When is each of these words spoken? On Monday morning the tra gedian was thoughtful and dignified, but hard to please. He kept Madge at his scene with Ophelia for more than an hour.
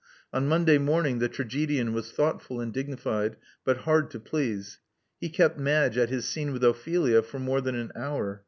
On 0.33 0.47
Monday 0.47 0.79
morning 0.79 1.19
the 1.19 1.29
tra 1.29 1.45
gedian 1.45 1.93
was 1.93 2.11
thoughtful 2.11 2.59
and 2.59 2.73
dignified, 2.73 3.37
but 3.63 3.81
hard 3.85 4.09
to 4.09 4.19
please. 4.19 4.79
He 5.19 5.29
kept 5.29 5.59
Madge 5.59 5.95
at 5.95 6.09
his 6.09 6.25
scene 6.27 6.51
with 6.53 6.63
Ophelia 6.63 7.21
for 7.21 7.37
more 7.37 7.61
than 7.61 7.75
an 7.75 7.91
hour. 7.95 8.39